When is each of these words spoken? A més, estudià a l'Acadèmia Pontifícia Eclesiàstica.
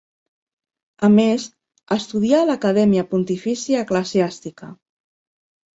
A 1.07 1.09
més, 1.17 1.45
estudià 1.97 2.41
a 2.41 2.49
l'Acadèmia 2.51 3.07
Pontifícia 3.13 3.87
Eclesiàstica. 3.87 4.77